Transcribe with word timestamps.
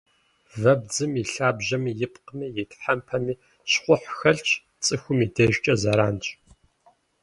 Вэбдзым 0.61 1.11
и 1.21 1.23
лъабжьэми, 1.31 1.91
и 2.05 2.07
пкъыми, 2.13 2.47
и 2.61 2.63
тхьэмпэми 2.71 3.33
щхъухь 3.71 4.07
хэлъщ, 4.17 4.51
цӏыхум 4.83 5.19
и 5.25 5.27
дежкӏэ 5.35 5.73
зэранщ. 5.81 6.25